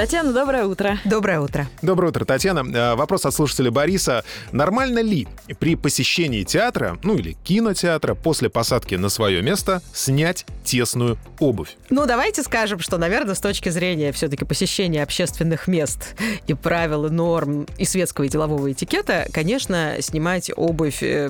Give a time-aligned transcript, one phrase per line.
[0.00, 0.98] Татьяна, доброе утро.
[1.04, 1.68] Доброе утро.
[1.82, 2.60] Доброе утро, Татьяна.
[2.74, 4.24] Э, Вопрос от слушателя Бориса.
[4.50, 11.18] Нормально ли при посещении театра, ну или кинотеатра, после посадки на свое место снять тесную
[11.38, 11.76] обувь?
[11.90, 16.14] Ну, давайте скажем, что, наверное, с точки зрения все-таки посещения общественных мест
[16.46, 21.28] и правил, и норм, и светского и делового этикета, конечно, снимать обувь э,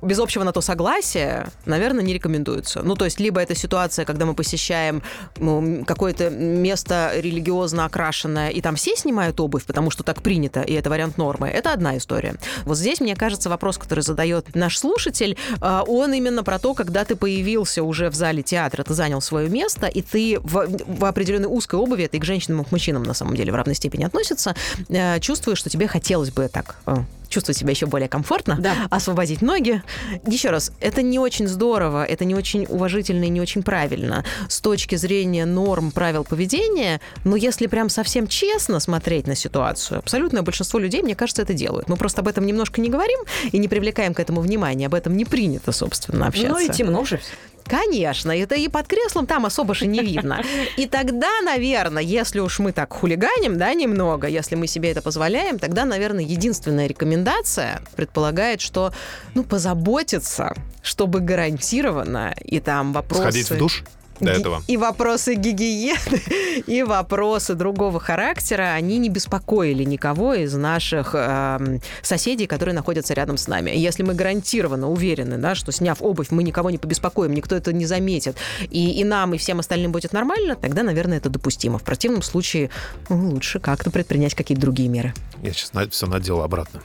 [0.00, 2.80] без общего на то согласия, наверное, не рекомендуется.
[2.82, 5.02] Ну, то есть, либо это ситуация, когда мы посещаем
[5.36, 10.72] ну, какое-то место религиозно окрашенное, и там все снимают обувь, потому что так принято, и
[10.74, 11.48] это вариант нормы.
[11.48, 12.36] Это одна история.
[12.64, 17.04] Вот здесь, мне кажется, вопрос, который задает наш слушатель, э, он именно про то, когда
[17.04, 21.48] ты появился уже в зале театра, ты занял свое место, и ты в, в определенной
[21.48, 24.04] узкой обуви, это и к женщинам, и к мужчинам, на самом деле, в равной степени
[24.04, 24.54] относится,
[24.88, 26.96] э, чувствуешь, что тебе хотелось бы так э,
[27.28, 28.74] чувствовать себя еще более комфортно, Да.
[28.90, 29.82] освободить ноги.
[30.26, 34.60] Еще раз, это не очень здорово, это не очень уважительно и не очень правильно с
[34.60, 40.78] точки зрения норм правил поведения, но если прям совсем честно смотреть на ситуацию, абсолютное большинство
[40.78, 41.88] людей, мне кажется, это делают.
[41.88, 43.18] Мы просто об этом немножко не говорим
[43.52, 46.48] и не привлекаем к этому внимания, об этом не принято, собственно, общаться.
[46.52, 47.20] Ну и темно же.
[47.68, 50.42] Конечно, это и под креслом там особо же не видно.
[50.76, 55.58] И тогда, наверное, если уж мы так хулиганим, да, немного, если мы себе это позволяем,
[55.58, 58.92] тогда, наверное, единственная рекомендация предполагает, что,
[59.34, 63.22] ну, позаботиться, чтобы гарантированно, и там вопросы...
[63.22, 63.84] Сходить в душ
[64.20, 64.62] до этого?
[64.66, 66.22] И вопросы гигиены,
[66.66, 73.36] и вопросы другого характера, они не беспокоили никого из наших эм, соседей, которые находятся рядом
[73.36, 73.70] с нами.
[73.70, 77.72] И Если мы гарантированно уверены, да, что сняв обувь, мы никого не побеспокоим, никто это
[77.72, 78.36] не заметит,
[78.70, 81.78] и, и нам, и всем остальным будет нормально, тогда, наверное, это допустимо.
[81.78, 82.70] В противном случае
[83.08, 85.14] ну, лучше как-то предпринять какие-то другие меры.
[85.42, 86.82] Я сейчас все надел обратно.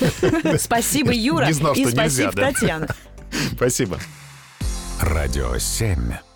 [0.58, 1.46] Спасибо, Юра.
[1.46, 2.52] Не знал, и что нельзя, спасибо, да.
[2.52, 2.88] Татьяна.
[3.56, 3.98] Спасибо.
[5.00, 6.29] Радио 7.